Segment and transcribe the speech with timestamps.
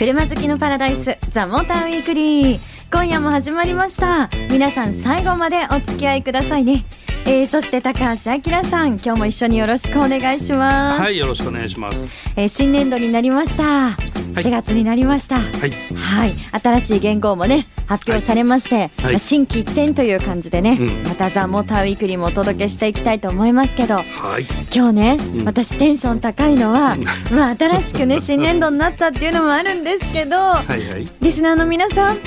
[0.00, 2.60] 車好きのパラダイスザ・モーターウィークリー。
[2.90, 4.30] 今夜も始まりました。
[4.50, 6.86] 皆さん最後までお付き合いくださいね。
[7.26, 11.02] えー、そして高橋明さん今日も一緒によろしくお願いします。
[11.02, 12.06] はいよろしくお願いします、
[12.36, 13.96] えー、新年度になりました。
[14.34, 15.36] 4月になりました。
[15.36, 24.02] はい、はい、新しい原稿もね発表されまして、はい、新規一点という感じでね、うん、またザ・モーターウィークリーもお届けしていきたいと思いますけど、は
[24.38, 26.96] い、今日ね、うん、私テンション高いのは、
[27.32, 32.18] まあ新しくね 新年度になったっていうのもあるんですけど、はいはい、リスナーの皆さん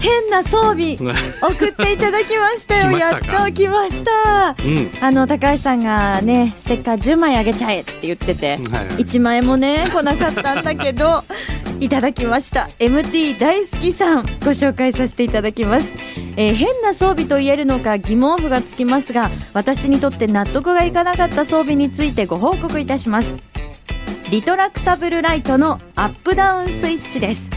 [0.00, 2.96] 変な装備送っていただきましたよ。
[2.96, 11.24] やっと来ました、うん、あの高橋さんがねステッカー10枚あげちゃえって言ってて、はいはい、1枚もね来なかったんだけど
[11.80, 12.68] いただきました。
[12.78, 15.92] MT 大好きさんご紹介させていただきます、
[16.36, 23.36] えー、変な装備と言えるのか疑問符がつきますが私にとって納得がいかなかった装備についてご報告いたします。
[24.30, 27.48] リトラクタブルライトのアップダウンスイッチです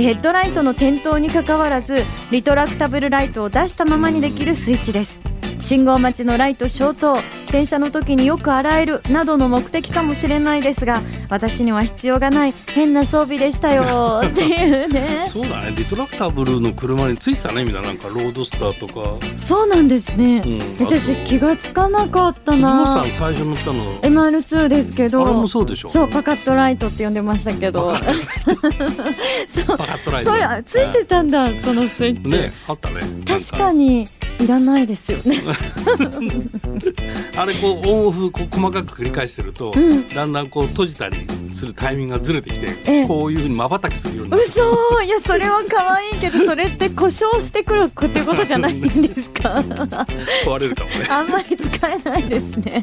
[0.00, 5.20] ヘッドライトの点灯にかかわらずリトラクタブルライトを出したままにできるスイッチです。
[5.58, 15.28] 信号待ちのライト消灯洗車の時によく洗えるなどの目的かもしれないですが私には必要がない変な装備でしたよ っていうね。
[15.32, 15.74] そうだね。
[15.76, 19.16] リトラクタブルの車についてたねみんななんかロードスターとか。
[19.36, 22.92] そうなんですね、うん、私気がつかなかったな。
[22.92, 24.00] さん最初乗ったの。
[24.00, 25.22] MR2 ですけど。
[25.24, 27.94] あれもそうでしょそうパカットライトって呼んでましたけど。
[27.96, 28.02] そ
[29.74, 30.30] うパカットライト。
[30.30, 32.30] それついてたんだそのスイッチ。
[32.30, 33.00] ねあったね。
[33.26, 34.08] 確かに
[34.38, 35.36] いらないですよね。
[37.36, 41.16] あれこうオンオフこう細かく繰り返してると、うん、だんだんこう閉じたり
[41.52, 44.42] するタイミングがずれてきて、ええ、こういうふうにまばたきするようになる。
[44.46, 44.62] 嘘。
[45.02, 49.54] いやそれは可愛いけどそれって故障してくるってことじゃないんですか？
[50.44, 51.06] 壊れるかもね。
[51.10, 52.82] あんまり使えないですね。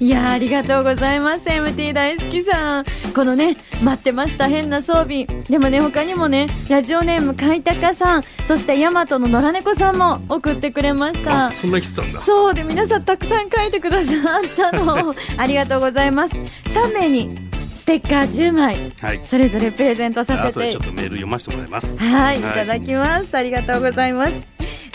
[0.00, 1.48] いやありがとうございます。
[1.48, 2.84] MT 大好きさん。
[3.14, 4.48] このね待ってました。
[4.48, 5.26] 変な装備。
[5.48, 8.22] でもね他にもねラジオネーム海高さん。
[8.46, 11.50] そして大和の野良猫さんも送ってくれました。
[11.52, 12.20] そんな来てたんだ。
[12.20, 14.12] そうで皆さんたくさん書いてくださ
[14.44, 15.14] ったの。
[15.38, 16.34] ありがとうございます。
[16.34, 17.38] 3名に
[17.74, 20.72] ステッカー10枚、はい、それぞれプレゼントさせて。
[20.72, 21.98] ちょっとメール読ませてもらいます。
[21.98, 23.36] はい、い、ただきます。
[23.36, 24.32] ありがとうございます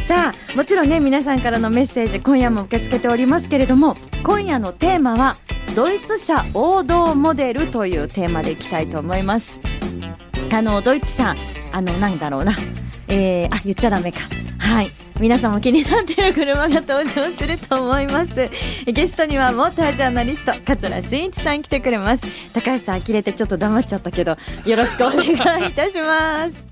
[0.10, 3.94] さあもちろんね皆さんからのメッセージ今夜も受け付けておりますけれども
[4.24, 5.36] 今夜のテーマは
[5.76, 9.62] ドイツ車王道モデルというテーマでいきたいと思います。
[10.52, 11.36] あのドイツ車
[11.72, 12.58] あのなんだろうな。
[13.08, 14.22] えー、あ言っちゃダメか。
[14.58, 14.90] はい。
[15.20, 18.50] 皆さんも気になっている車が登場すると思います。
[18.92, 22.24] ゲストにはモータージャーナリスト桂真一さん来てくれます。
[22.52, 25.34] 高橋さん呆れてちょっと黙っちゃったけどよろしくお願い
[25.70, 26.66] いたします。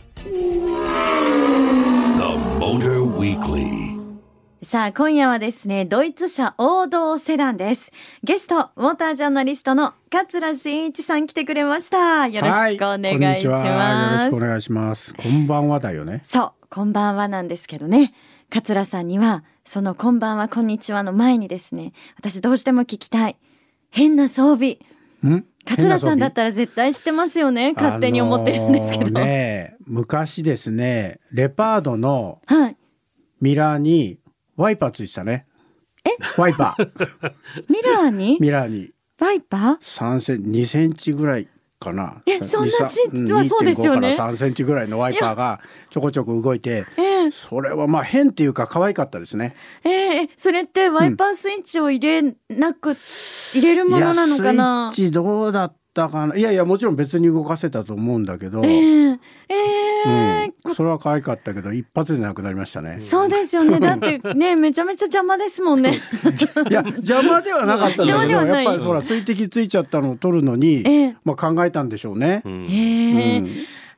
[4.62, 7.94] さあ今夜はですねドイツ車王道セダンです。
[8.26, 12.28] ゲストモータージャーナリストの桂真一さん来てくれました。
[12.28, 15.16] よろしくお願いします、はい、よろしくお願いします。
[15.16, 16.22] こんばんはだよね。
[16.26, 18.14] そうこんばんはなんですけどね。
[18.50, 23.38] 桂さんにはそのこんばんはこんにちはの前にですね私どうしても聞きたい。
[23.92, 24.80] 変な装備
[25.68, 27.74] 桂さんだったら絶対知ってますよね。
[27.74, 32.42] 勝手に思ってるんですけど、ね、昔ですねレパードの
[33.42, 34.20] ミラーに
[34.56, 35.46] ワイパーついてたね、
[36.04, 36.10] え？
[36.42, 36.92] ワイパー。
[37.70, 38.38] ミラーに？
[38.40, 38.92] ミラーに。
[39.20, 41.48] ワイパー？3セン2センチぐらい
[41.80, 42.22] かな。
[42.26, 44.10] えそんなちっはそうですよね。
[44.10, 49.56] 2.5から3センチぐらいのワイパーがちょこちょこ動いて、えー、それはまあ変っていうか可愛かったですね。
[49.84, 54.92] えー、それってワイパースイッチを入れなく、うん、入れるものなのかな？
[54.94, 55.76] スイッチどうだった
[56.10, 56.36] かな。
[56.36, 58.64] いやいやもちろん別に動かせたと思うんだけど。
[58.64, 59.20] えー、
[59.50, 63.00] えー、うん、それは可愛かったけど一発でなくなりましたね。
[63.02, 63.80] そうですよね。
[63.82, 65.94] だってねめちゃめちゃ邪魔ですもんね。
[66.70, 72.52] いや邪魔ではなかったんだけど やっぱりそら水滴ついちゃったのを取るのに、えー、まあ考えたんでしょうね、うえ、
[73.40, 73.50] うん、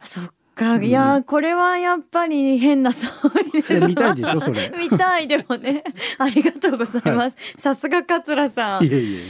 [0.03, 0.23] そっ
[0.59, 4.71] か、いや、これはやっぱり変な装備です見たいでしょそれ。
[4.77, 5.83] 見たいでもね。
[6.19, 8.89] ありがとうございます、さすが桂さん。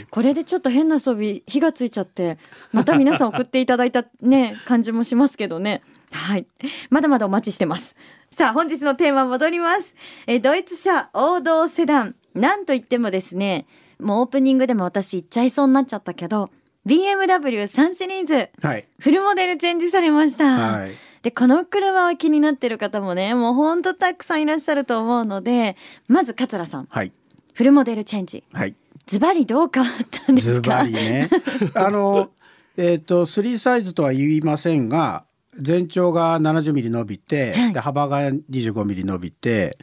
[0.09, 2.39] これでちょっと変な装備火がついちゃって
[2.71, 5.83] また皆さん送っていただいたね 感じもしますけどね。
[6.11, 6.47] はい。
[6.89, 7.95] まだまだお待ちしてます。
[8.31, 9.95] さあ本日のテーマ戻ります。
[10.25, 12.15] えドイツ車王道セダン。
[12.33, 13.65] なんといってもですね
[13.99, 16.51] もうオープニングでも私言っちゃいそうになっちゃったけど
[16.85, 25.75] BMW3 シリーズ、はい、フルモデルチェンジされました、はいでこの車は気になってる方もねもうほんとたくさんいらっしゃると思うので
[26.07, 27.11] まず桂さん、はい、
[27.53, 28.75] フルモデルチェンジ、はい、
[29.05, 30.61] ズバリどう変わったんですか？
[30.61, 31.29] ズバリね。
[31.75, 32.29] あの
[32.77, 35.25] えっ、ー、と3サイズとは言いませんが
[35.57, 39.77] 全長が70ミリ伸びて、はい、で幅が25ミリ伸びて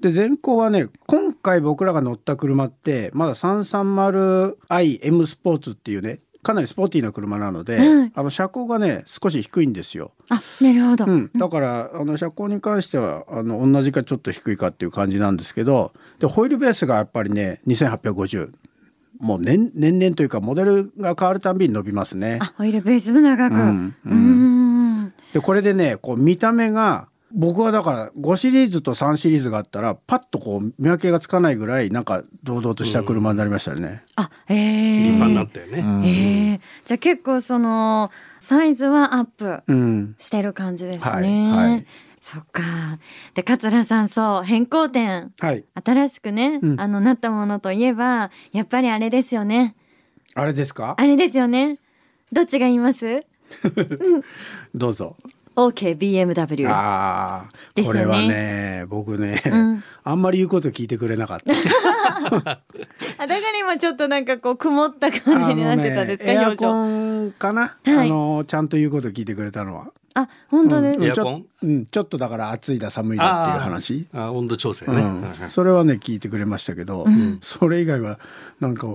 [0.00, 10.12] で前後はね今回僕らが乗った車ってまだ 330iM スポーツっていうねかなりスポーティーな車なので、うん、あの車高がね少し低いんですよ。
[10.30, 18.52] あなるほど、うん、だからあの車高に関してはあの同じかちょっと低いかっていう感じなんですけどでホイールベースがやっぱりね2850
[19.18, 22.38] もう年年々というかモデルが変わるたんびに伸びますね。
[22.40, 34.04] あホイールベースも長く、うんうん、でこれでねこう見た目が僕はだから5シリーズと3シリーズがあったらパッとこう見分けがつかないぐらいなんか堂々とした車になりましたね。
[34.18, 35.78] うん、あええ立派になったよね。
[35.78, 38.10] うん、えー、じゃあ結構その
[38.40, 39.62] サイズはアップ
[40.18, 41.10] してる感じですね。
[41.12, 41.86] うんはいはい、
[42.20, 42.62] そっか。
[43.34, 49.76] で桂さんそう変更点、はい、新しくね、あのなったものといえばやっぱりあれですよね。
[50.34, 50.94] あれですか？
[50.98, 51.78] あれですよね。
[52.32, 53.20] どっちが言います？
[54.74, 55.16] どうぞ。
[55.56, 61.52] OKBMW、ああ、ね、これはね僕ね、うん、あんまり言うこと聞いてくれなかった。
[63.18, 74.08] あだから今ちょっとなんかこう曇った感じになってたんですか、ね、エアコンかな、はい、あのちゃんと言うこと聞いてくれたのはあ本当です、うん、ちょうん、ちょっとだから暑いだ寒いだっていう話。
[74.12, 78.18] あ温度調整ね、うん、それはね聞いてくれましたけど、うん、それ以外は
[78.60, 78.88] なんか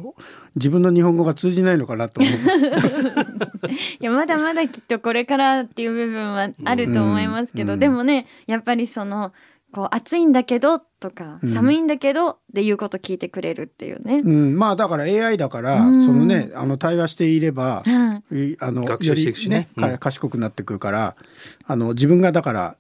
[0.56, 2.34] 自分の日本語が通じないのかなと思う。
[4.02, 9.32] いやまだまだきっとこれからっていう部分はあると思いますけど、でもねやっぱりその
[9.76, 18.24] こう暑いんだけどとか、寒いんだけどっていうこと聞いてくれるっていうね、うん、まあだから AI だから、うん、そのねあの対話していれば、うん、
[18.62, 19.68] あのよりね、
[20.00, 21.18] 賢くなってくるから
[21.66, 22.78] あの自分がだから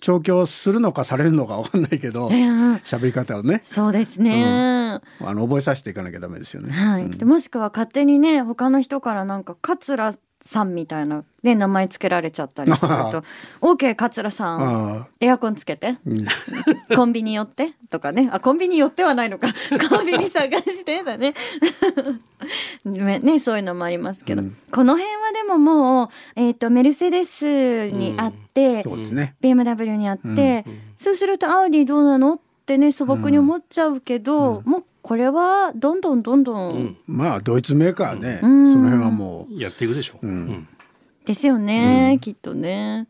[0.00, 3.60] 調教するのかされるのかわかんないけど喋、り方をね。
[3.62, 4.42] そうですね、
[5.20, 7.10] あの覚えさせていかなきゃダメですよね、はい。
[7.10, 13.22] でもしくは勝手にね他の人からなんか桂さんみたいなで名前つけられちゃったりすると
[13.60, 15.96] 「OK 桂さんエアコンつけて、
[16.94, 18.28] コンビニ寄って」とかね。
[18.32, 19.48] あコンビニ寄ってはないのか。
[19.88, 21.34] コンビニ探してだね。
[22.84, 39.60] ねそういうのもありますけど、うん、この辺はでももう、えーと、メルセデスにあって、うん、ね、BMW にあって、うん、そうするとアウディどうなのってね素朴に思っちゃうけど、もうこれはどんどんどんどん、うん、まあドイツメーカーね、うん、その辺はもう。
[39.60, 40.68] やっていくでしょう、うん、
[41.24, 43.08] ですよね、きっとね。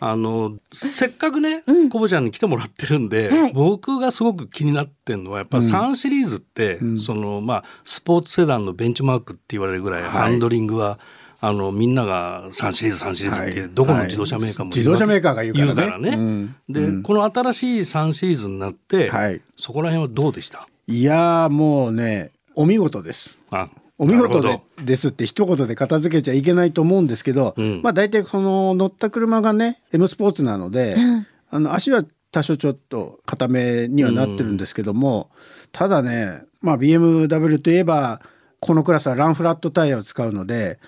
[0.00, 11.00] あのせっかくね、コボちゃんに来てもらってるんで、はい、僕がすごく気になってるのはやっぱ3シリーズって、そのまあスポーツセダンのベンチマークって言われるぐらい、ハンドリングは
[11.40, 16.48] あのみんなが3シリーズ3シリーズってどこの自動車メーカーも、自動車メーカーが言うからね。
[16.68, 19.10] で、この新しい3シリーズになって、
[19.56, 20.68] そこら辺はどうでした？
[20.90, 23.38] いやもうねお見事です。
[23.50, 23.68] あ
[23.98, 38.22] お見事でですって一言で片付けちゃいけないと思うんですけど、うん、まあ大体その乗った車がね M スポーツなので、うん、あの足は多少ちょっと固めにはなってるんですけども、うん、ただね、まあ、BMW といえば
[38.58, 40.78] このクラスはランフラットタイヤを使うので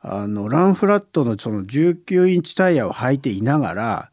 [0.00, 4.10] あのランフラットのその19インチタイヤを履いていながら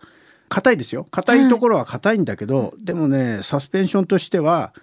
[0.48, 1.06] 硬いですよ。
[1.12, 4.74] 硬いところは硬いんだけど、でもねサスペンションとしては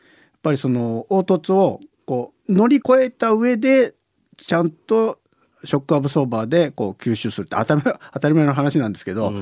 [0.42, 3.94] ぱりその凹凸をこう乗り越えた上で
[4.36, 5.18] ちゃんと
[5.64, 9.32] ショックアブソーバーでこう吸収するって当たり前 当たり前の話なんですけど、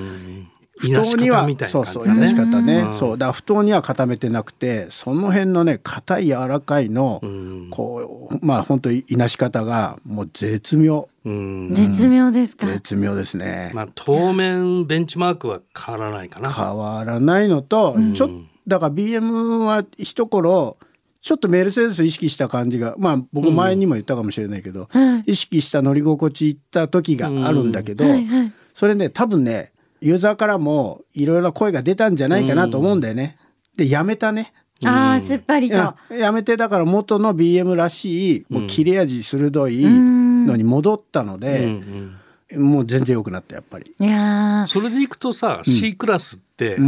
[0.79, 12.67] 不当にはそうそういなし方ね、うん、そうだ不当には固めてなくてその辺のね硬い柔らかいの、うん、こうまあ本当いなし方がもう絶妙、うん、絶妙ですか？
[12.67, 13.73] 絶妙ですね。
[13.75, 16.53] まあ当面ベンチマークは変わらないかな。
[16.53, 18.35] 変わらないのと、ちょっと
[18.67, 20.77] だから BM は一頃
[21.23, 28.11] ちょっとメルセデス意識した感じがまあ僕前にも言ったかもしれないけど、うん、意識した乗り心地いった時があるんだけど、うん。
[28.11, 33.37] はいはい、それね多分ねユーザーからもいろいろ声が出たんじゃないかなと思うんだよね。
[33.77, 34.53] でやめたね。
[34.83, 35.95] ああすっぱりと。
[36.11, 41.65] やめてだから元の BM らしいもう切れ味鋭いのに戻ったので。
[41.65, 42.17] うん
[42.57, 43.95] もう全然良くなったやっぱり。
[43.99, 46.79] いやそれでいくとさ、C クラスって、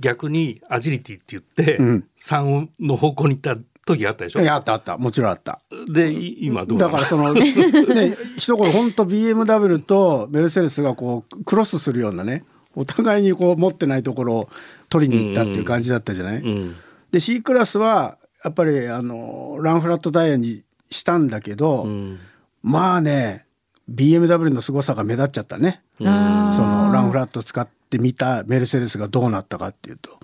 [0.00, 4.40] 逆にアジリティって言って、うん、3の方向に行った時あったでしょ？
[4.40, 4.96] あったあった。
[4.96, 5.60] もちろんあった。
[5.90, 14.48] で今どうだからその ね一頃本当 BMW とメルセデスがこうクロスするようなねお互いにこう持ってないところを
[14.88, 16.76] 取りに行ったっていう感じだったじゃない、うんうん、
[17.10, 22.18] で C クラスはやっぱりあのランフラットダイヤにしたんだけど、うん、
[22.62, 23.46] まあね
[23.90, 30.20] BMW の凄さが目立っちゃったね、そのランフラット使ってみたメルセデスがどうなったかっていうと。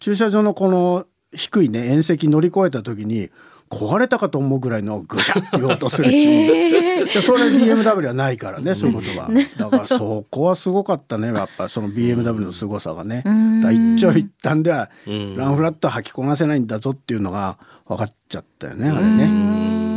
[0.00, 1.06] 駐車場のこの
[1.36, 3.30] 低いね縁石乗り越えた時に
[3.68, 9.28] 壊れたかと思うぐらいのぐしゃっていう音するし、えー、それ BMW はないからねそういうことは。
[9.58, 13.24] だからそこはすごかったねやっぱその BMW の凄さがね。
[13.72, 19.95] 一長一短ではランフラット履きこなせないんだぞっていうのが分かっちゃったよねあれね。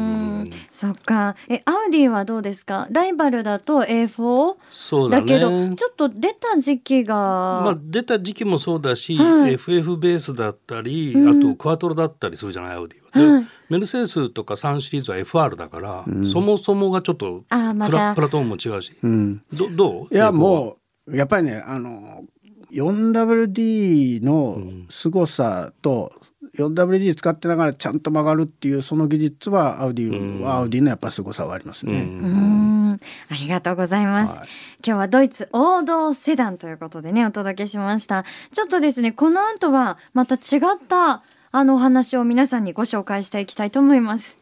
[0.79, 1.36] そっか。
[1.50, 2.88] えアウディはどうですか？
[2.89, 13.33] ライバルだと A4 そうだ,、ね、だけどちょっと出た時期がまあ出た時期もそうだし、はい、FF ベースだったり、うん、あとクワトロだったりするじゃないアウディは。
[13.33, 20.15] はい、メルセデスとか3シリーズは FR だから、うん、そもそもがちょっとプラ,、プラトーンも違うし、うん、どどう？
[20.15, 22.24] いやもうやっぱりねあの
[22.71, 26.13] 4WD の凄さと
[26.58, 32.01] 4WD 使ってながらちゃんと曲がるっていうその技術はアウディはアウディのやっぱ凄さはありますね。
[32.01, 33.00] うん。
[33.29, 34.50] ありがとうございます、はい、
[34.86, 38.25] 今日はドイツ王道セダンということでねお届けしました。
[38.51, 40.41] ちょっとですねこの後はまた違っ
[40.88, 44.38] たあのお話を皆さんにご紹介していきたいと思います。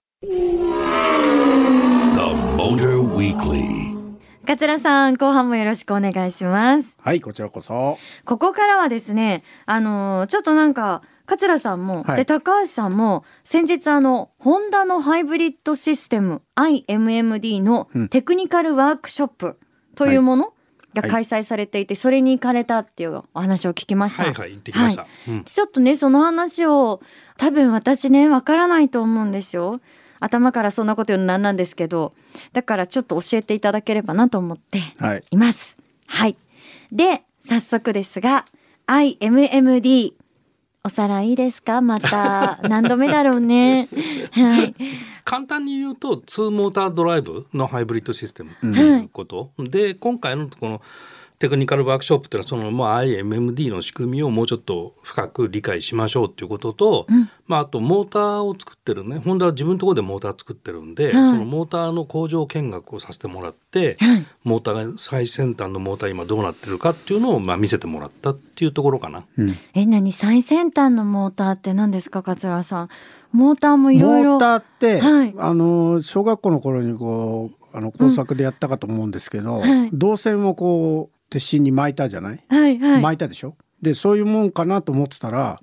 [4.46, 6.98] 桂さん後半もよろしくお願いします。
[7.02, 7.98] はいこちらこそ。
[8.26, 19.60] ここからはですねあのちょっとなんか桂さんも、はい、で高橋さんも先日あのホンダのハイブリッドシステム IMMD のテクニカルワークショップ
[19.96, 20.54] というもの、
[21.02, 24.24] が開催されていて、それに行かれたっていうお話を聞きました。
[24.24, 25.04] はいはい、行ってきました。
[25.04, 27.02] はいうん、ちょっとね、その話を
[27.38, 29.80] 多分私ね、わからないと思うんですよ。
[30.20, 32.14] 頭からそんなこと言うのなんなんですけど、
[32.54, 34.80] だからちょっと教えていただければなと思って
[35.32, 35.78] います。
[36.08, 36.38] はい、はい。
[36.92, 38.46] で、早速ですが、
[38.88, 40.14] IMMD
[40.88, 41.82] おさらいいですか？
[41.82, 42.60] また。
[42.64, 43.90] 何度目だろうね。
[44.32, 44.74] はい。
[45.26, 50.82] 簡単に言うと2モータードライブのハイブリッドシステムということ、うん、で今回のこの
[51.40, 69.24] テクニカルワークショップっていうのはその、まあ、IMMD の仕組みをもうちょっと深く理解しましょうっていうことと、うん、まあ、あとモーターを作ってるねホンダは自分のところでモーター作ってるんで、はい、そのモーターの工場見学をさせてもらって、はい、モーターが最先端のモーター今どうなってるかっていうのをまあ見せてもらったっていうところかな。
[69.38, 70.12] うん、え何？
[70.12, 72.90] 最先端のモーターって何ですか桂さん？
[73.32, 74.32] モーターもいろいろ。
[74.32, 83.56] モーターって、はい、あの小学校の頃にこうあの工作でやったかと思うんですけど、うん、導線をこう鉄心に巻いたじゃない、はいはい、巻いたでしょ？
[83.82, 85.58] でそういうもんかなと思ってたら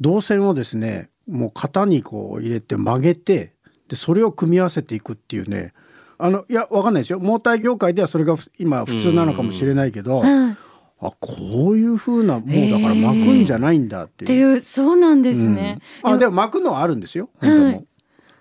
[0.00, 3.54] 導線をですねもう型にこう入れて曲げて
[3.88, 5.72] でそれを組み合わせていくっていうね
[6.18, 10.56] あのいやわかんないですよモーター業界ではそれが今普通なのかもしれないけど、あ
[10.98, 14.28] こういうふうなもうだから巻くんじゃないんだっていう。
[14.28, 15.80] っていうそうなんですね。
[16.04, 17.84] うん、あでも巻くのはあるんですよ本当も。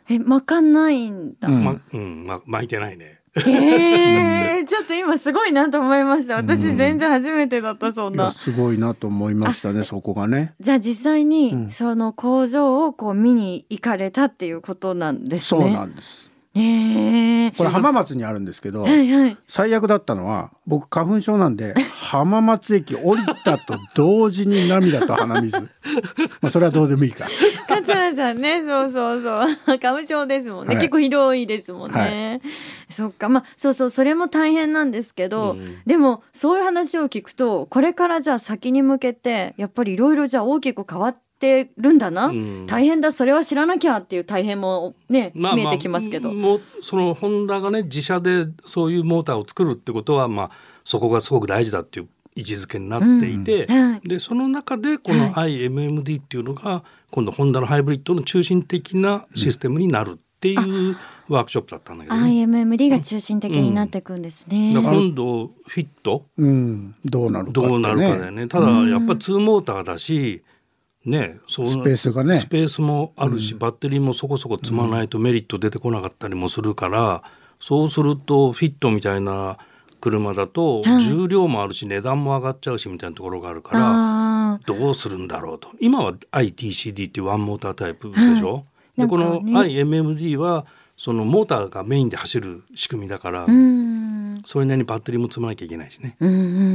[0.09, 1.47] え巻かないんだ。
[1.47, 3.18] うん、ま、うん、ま巻いてないね。
[3.35, 6.35] えー、ちょっと今すごいなと思いました。
[6.35, 10.55] 私全然初めてだったそんな、すごいなと思いましたねそこがね。
[10.59, 15.61] じゃあ実際にその工場をこう見に行かれたっていうことなんですね。
[15.61, 16.29] そうなんです。
[16.55, 25.57] えー、これ浜松にあるんですけど、はいはい、最悪だったのは僕花粉症なんで 浜松駅降りたと同時に涙と鼻水。
[26.41, 27.27] まあそれはどうでもいいか
[28.09, 29.77] 桂さんねそうそうそう。
[29.79, 32.49] 花粉症ですもんね、はい、結構ひどいですもんね、は
[32.89, 33.29] い、そっか。
[33.29, 46.31] まあそうそうそれも大変なんですけど、うん、でもそういう話を聞くとこれからじゃあ先に向けてやっぱりいろいろじゃあ大きく変わってるんだな、うん、大変だそれは知らなきゃっていう大変もね、まあ、見えてきますけど。
[46.31, 50.51] もうそのホンダがね自社でそういうモーターを作るってことはまあ
[50.83, 52.07] そこがすごく大事だっていう
[52.39, 53.91] 位置づけになっていて、うん。
[53.93, 60.95] はい、でその中でこの IMMD っていうのが今度ホンダのハイブリッドの中心的なシステムになるっていう、
[61.27, 64.73] ワークショップだったんだけど、ね、IMMD が中心的になっていくんですね。
[64.75, 68.47] うん、今度フィット、うん、どうなるか、ね、どうなるかだよね。
[68.47, 70.43] ただやっぱ2モーターだし、
[71.05, 72.35] ね、そスペースがね。
[72.35, 77.21] スペースもあるし、うん、バッテリーもそこそこ積まないとメリット出てこなかったりもするから、うん、
[77.59, 79.57] そうするとフィットみたいな
[80.01, 85.69] 車だと重量もあるし値段も上がっちゃうしみたいなところがあるからどうするんだろうと。
[85.79, 88.65] 今は ITCD っていうワンモータータイプでしょ、
[88.97, 90.65] でこの IMMD は
[90.97, 93.45] そのモーターがメインで走る仕組みだから、
[94.45, 96.17] それなりにバッテリーも積まなきゃいけないしね。
[96.19, 96.33] うんう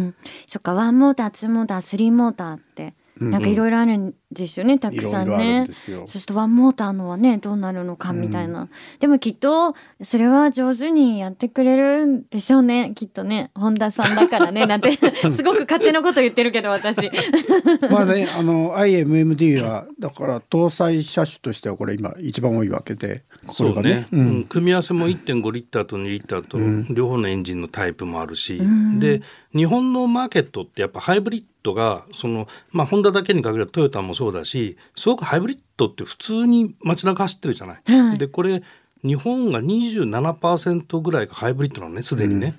[0.08, 0.14] ん、
[0.46, 5.66] そっかワンモーターツーモータースリーモーターってなんかいろいろあるんですよね、たくさんね。
[6.06, 17.10] そしてワンモーターのはねどうなるのかみたいな、うん、でもきっとそれは上手にやってくれるんでしょうねきっとね本田さんだからね なんてすごく勝手なこと言ってるけど私。
[17.90, 26.58] まあねあの IMMD はだから搭載車種としてはこれ今一番多いわけでこれがね、ねうん、組み合わせも1.5リッターと2リッターと
[26.92, 29.22] 両方のエンジンのタイプもあるし、うん、で
[29.54, 37.82] 日本のマーケットってやっぱハイブリッドがそのまあホンダだけに限らずトヨタもそうだしすごくハイブリッドって普通に街中走ってるじゃない。
[37.84, 38.62] はい、でこれ
[39.02, 42.54] 日本が27%ぐらいがハイブリッドなのねすでにね。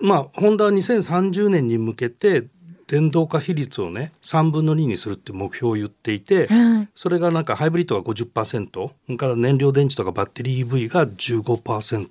[0.00, 2.44] うん、まあホンダは2030年に向けて
[2.88, 6.48] 電動化比率をね3分の2にするって目標を言っていて、
[6.94, 12.08] それがなんかハイブリッドが50%それから燃料電池とかバッテリー EV が15%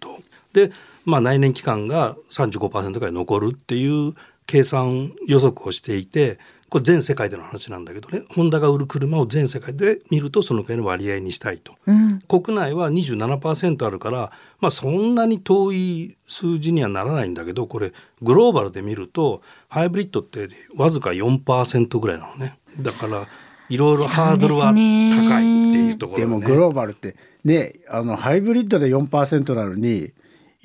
[0.55, 0.71] で、
[1.03, 4.13] まあ、内燃機関が35%ぐらい残るっていう
[4.45, 8.23] 計算予測をしていてこれ全世界での話なんだけどね。
[8.35, 22.57] ホンダが売る車を全世界で見るとそのくらいの割合にしたいと、うん、国内は27%あるから、まあ、そんなに遠い数字にはならないんだけどこれグローバルで見るとハイブリッドってわずか4%ぐらいなのね。
[22.81, 23.27] だから
[23.69, 30.11] いろいろハードルは高いっていうところ、ね、でもグローバルってねあのハイブリッドで4%なのに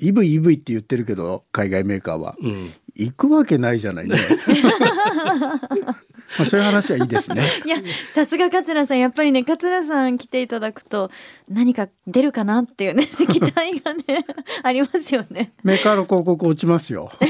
[0.01, 4.15] EV EV って言ってるけど海外メーカーは、うん、行くわけないじゃないね。
[6.37, 7.49] まあそういう話はいいですね。
[7.65, 7.77] いや
[8.13, 11.09] さすが桂さんやっぱりね桂さん来ていただくと
[11.49, 14.03] 何か出るかなっていうね 期待がね
[14.63, 15.53] ありますよね。
[15.63, 17.11] メーカーの広告落ちますよ。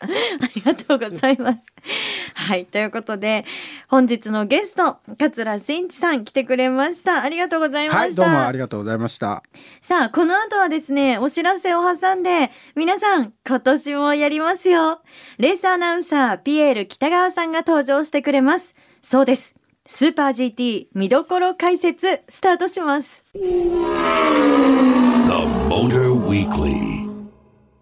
[0.00, 1.58] ありがとうございます。
[2.34, 3.44] はい、ということで
[3.88, 7.22] 本日のゲスト桂真一さん来てくれました。
[7.22, 8.00] ありがとうございました。
[8.00, 9.42] はい、どうもありがとうございました。
[9.80, 15.00] さあ、この後はですね、お知らせを挟んで皆さん今年もやりますよ。
[15.38, 18.74] レースアナウンサーピエール北川さんが登場してくれます。
[19.02, 19.54] そうです。
[19.86, 23.22] スーパー GT 見どころ解説スタートします。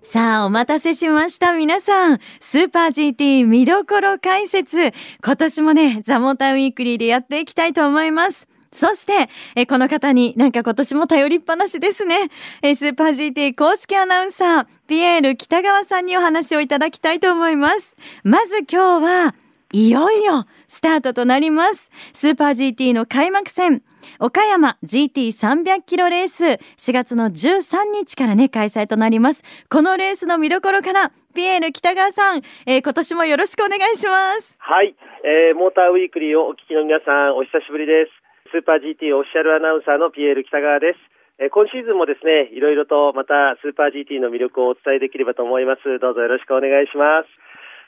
[0.08, 1.52] さあ、お待たせしました。
[1.52, 4.92] 皆さん、スーパー GT 見どころ解説。
[5.20, 8.46] 今年もね、ザモーターウィークリーでやっていきたいと思います。
[8.70, 12.30] そして、えこの方になんか今年も頼りっぱなしですね。
[12.62, 17.96] えスーパー GT 公式アナウンサー、ピエール北川さんにお話をいただきたいと思います。
[18.22, 19.34] まず今日は、
[19.76, 21.90] いよいよスタートとなります。
[22.14, 23.82] スーパー GT の開幕戦。
[24.18, 26.44] 岡山 GT300 キロレース
[26.78, 34.94] 4月の13日からね開催となりますこのレースの見どころからピエール北川さん、えー、今年もよろしくお願いしますはい、
[35.26, 45.84] えー、モーターウィークリーをお聞きの皆さんお久しぶりですスーパー GT オフィシャルアナウンサーのピエール北川ですえ今シーズンもですね、いろいろとまたスーパー GT の魅力をお伝えできればと思います。
[46.00, 47.45] どうぞよろしくお願いします。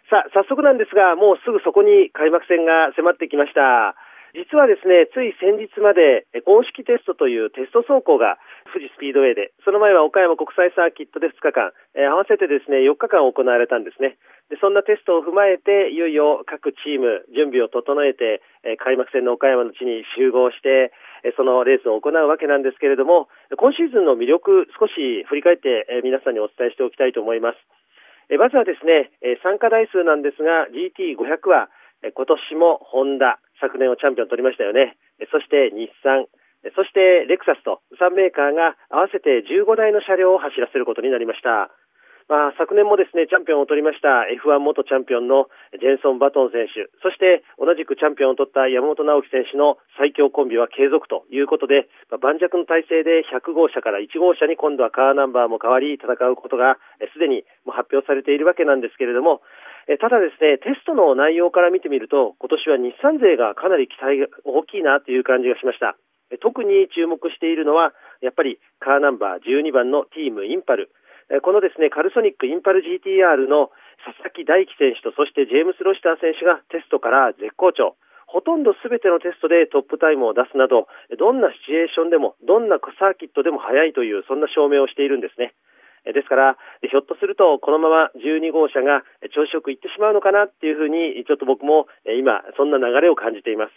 [0.09, 3.93] さあ、早速なんですが、もうすぐそこに開幕戦が迫ってきました。
[4.37, 8.37] 実はですね、つい先日まで公式テストというテスト走行が
[8.73, 14.17] 富士スピードウェイで、その前は岡山国際サーキットで2日間、えー、合わせてですね、4日間行われたんですね。
[14.49, 20.93] でそんなテストを踏まえて、いよいよ各チーム、準備を整えて、えー、開幕戦の岡山の地に集合して、
[21.25, 27.61] えー、そのレースを行うわけなんですけれども、今シーズンの魅力、少し振り返って、え、皆さんにお伝えしておきたいと思います。
[28.31, 31.71] えまずはですね、え参加台数なんですが、GT500 は、
[32.03, 34.97] え今年もホンダ、昨年をチャンピオン取りましたよね。
[35.19, 36.27] えそして日産、
[36.75, 41.71] そしてレクサスと3メーカーが合わせて15台の車両を走らせることになりました。
[42.29, 45.49] まあ、昨年もですね、チャンピオンを取りました F1 元チャンピオンの
[45.81, 56.77] ジェンソン・バトン選手、そして同じくチャンピオンを取った山本直樹選手の最強コンビは継続ということで、まあ、盤石の体制で100号車から1号車に今度はカーナンバーも変わり戦うことが
[57.17, 59.41] すでにも発表されているわけなんですけれども
[59.89, 65.97] え、ただですね、テストの内容から見てみると、今年は日産勢がかなり期待が大きいなという感じがしました。
[66.45, 70.93] 特に注目しているのは、やっぱりカーナンバー12番のティームインパル。
[71.43, 73.71] このですね、カルソニックインパル GTR の
[74.05, 77.97] 佐々木大樹選手と、そしてジェームス・ロシター選手がテストから絶好調。
[78.29, 80.89] ほとんどすべてのテストでトップタイムを出すなど、
[81.19, 85.53] どんなシチュエーションでも、どんなサーキットでも速いという、そんな証明をしているんですね。
[86.05, 93.73] ですから、ひょっとすると、このまま12号車が調子よくいってしまうのかなっていうふうに、ちょっと僕も今、そんな流れを感じています。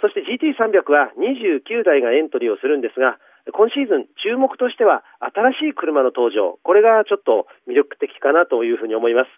[0.00, 3.18] そして GT300 は29台がエントリーをするんですが、
[3.52, 9.30] 今シーズン注目としては新しい車の登場、これがちょっと魅力的かなというふうに思います。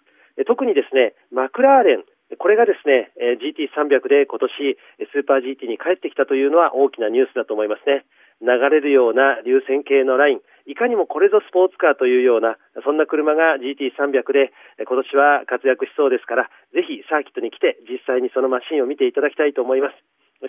[0.45, 2.03] 特にですね、マクラーレン、
[2.37, 4.77] これがですね、GT300 で今年
[5.11, 8.05] スーパー GT に帰ってきたというのは大きなニュースだと思いますね。
[8.39, 14.53] 流れるような流線形のライン、いかにもこれぞスポーツカーというような、そんな車が GT300 で
[14.85, 19.95] 今年は活躍しそうですから、ぜひサーキットに来て実際にそのマシンを見ていただきたいと思います。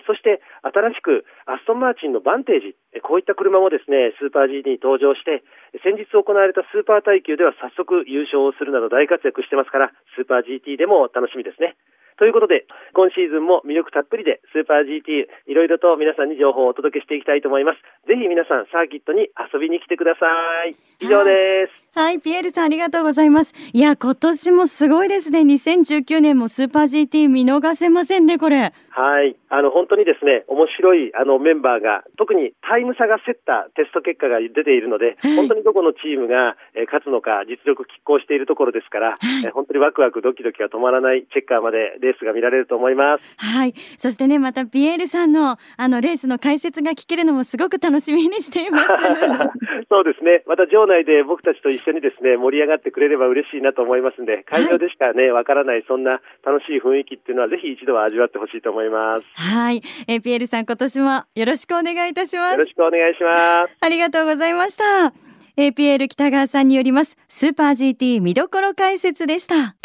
[0.05, 5.41] そして新しくアストンマーチンのバンテージ、こういった車もですね、スーパー GT に登場して、
[5.81, 11.75] 先日行われたスーパー耐久では早速優勝をするなど大活躍してますから、スーパー GT でも楽しみですね。
[12.19, 17.79] ということで、今シーズンも魅力たっぷりでスーパー GT いろいろと皆さんに情報をお届けしていきたいと思います。
[18.11, 20.27] ぜひ皆さんサーキットに遊びに来てくださ
[20.67, 20.75] い。
[20.99, 21.89] 以上です。
[21.95, 23.53] はい、ピエールさんありがとうございます。
[23.73, 25.41] いや、今年もすごいですね。
[25.41, 28.73] 2019年もスーパー GT 見逃せませんね、これ。
[28.99, 29.35] はい。
[29.49, 43.23] あの、本当にですね、面白いあのメンバーが、特にタイム差が競ったテスト結果が出ているので、本当にどこのチームが、え勝つのか、実力拮抗しているところですから、え本当にワクワクドキドキが止まらないチェッカーまでレースが見られると思います。
[43.37, 43.73] はい。
[43.97, 48.89] そしてね、またピエールさんのあのレースの解説が聞けるのもすごく楽しみにしています。
[49.89, 50.43] そうですね。
[50.45, 59.21] また場内で僕たちと一緒にですね、盛り上がってくれれば嬉しいなと思いますんで、会場でしかね、わ、からない、そんな楽しい雰囲気っていうのは、ぜひ一度は味わってほしいと思います。
[59.35, 65.13] はい、えー、ピエールさん今年もよろしくお願いいたしますよろしくお願いしますありがとうございました
[65.57, 69.75] APL 北川さんによりますスーパー GT 見どころ解説でした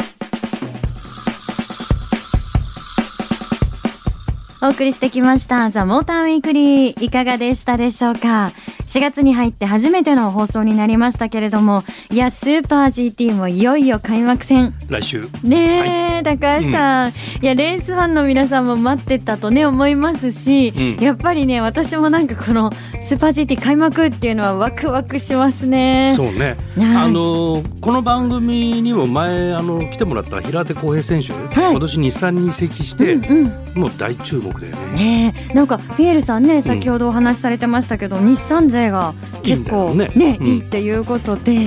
[4.65, 7.05] お送りしてきましたザ・モーターウィークリー。
[7.05, 8.51] いかがでしたでしょうか？
[8.87, 14.73] 4月に入って初めての放送になりましたけれどもいやスーパー GT もいよいよ開幕戦。
[14.89, 15.27] 来週。
[15.43, 22.71] ねえ、はい、高橋さん、うん、いやレースファンの皆さんも待ってたとね思いますし、うん、やっぱりね私もなんかこの
[23.01, 26.13] スーパー GT 開幕っていうのはワクワクしますね。
[26.15, 35.31] そうね、あのこの番組にも前あの来てもらった平手浩平選手、はい、今年日産に移籍して、うんうん、もう大注目だよね。
[35.31, 41.57] ねなんかピエールさんね先ほどお話しされてましたけど、日産勢が結構ねね、いいっていうことで、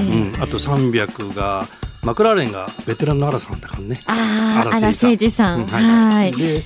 [0.40, 1.66] あと300が
[2.02, 4.00] マクラーレンがベテランの荒さんだからね。
[4.06, 6.32] ああ荒誠司さん、はい。
[6.32, 6.64] で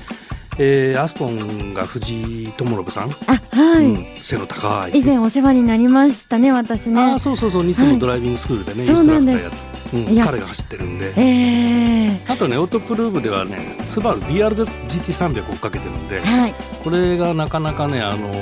[0.59, 3.11] えー、アストンが藤井智信さん。
[3.27, 4.99] あはい、うん、背の高い。
[4.99, 7.01] 以前お世話になりましたね私ね。
[7.01, 7.65] あそうそうそう。
[7.65, 18.33] ニスのドライビングスクールでね、はい、インストラクターやってうん、彼が走ってるんで、えー、あとねオートプルーブではねスバル BRZGT300 追っかけてるんで、はい、これがなかなかねあの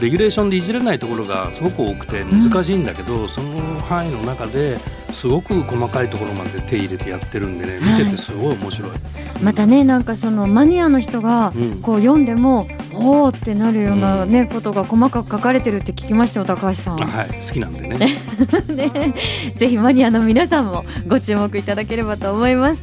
[0.00, 4.78] レギュレーションでいじれないところがすごく多くて難しいんだけど、うん、その範囲の中で
[5.12, 9.00] すごく細かいところまで手入れてやってるんでね見ててすごい面白い、はい、
[9.42, 16.96] またねなんかそのマニアの人がこう読んでも、うん、おおってなるようなね、うん、ことが細かく書かれてるって聞きましたよ高橋さん。
[16.96, 17.28] はい。
[17.28, 17.98] 好きなんでね。
[18.68, 19.14] ね。
[19.54, 22.82] ぜひマニアの皆さんもご注目いただければと思います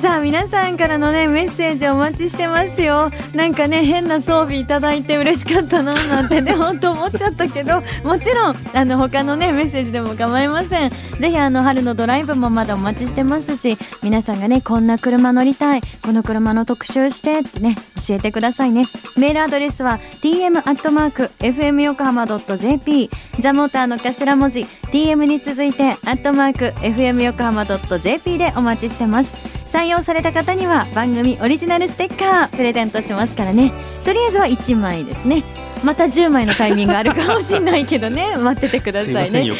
[0.00, 3.10] さあ皆さんからのねメッセージお待ちしてますよ。
[3.34, 10.90] なんかね変な装備いただいて嬉しかったななんてね 本当思っちゃったけどもちろんあの他のねメッセージでも構いません。
[10.90, 17.74] ぜひあの春のドライブもまだお待ちしてますし皆さんがねこんな車乗りたいこの車の特集してってね
[18.06, 18.86] 教えてくださいね。
[19.16, 29.57] メールアドレスは tm アットマーク fm 横浜 .jp ザモーターの頭文字 tm に続いてアットマーク fm 横浜 .jp でお待ちしてます。
[29.70, 33.72] 採用された方には番組オリジナルステッカープレゼントしますからね。
[34.04, 35.44] とりあえずは1枚ですね。
[35.84, 38.36] また10枚のタイミングあるかもしれないけどね。
[38.40, 39.52] 待っててくださいね。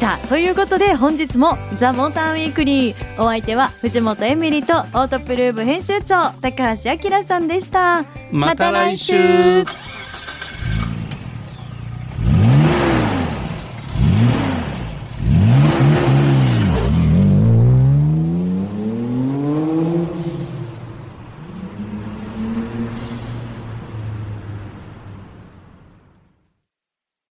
[0.00, 8.04] さあということで本日も「ザ・モーターウィークリー」お相手は藤本エミリとオートプルーブ編集長高橋明さんでした。
[8.30, 9.64] また来週